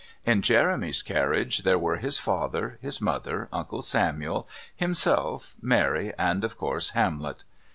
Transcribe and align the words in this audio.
In 0.25 0.41
Jeremy's 0.41 1.03
carriage 1.03 1.59
there 1.59 1.77
were 1.77 1.97
his 1.97 2.17
father, 2.17 2.79
his 2.81 2.99
mother, 2.99 3.47
Uncle 3.53 3.83
Samuel, 3.83 4.47
himself, 4.75 5.53
Mary, 5.61 6.11
and, 6.17 6.43
of 6.43 6.57
course, 6.57 6.89
Hamlet. 6.97 7.43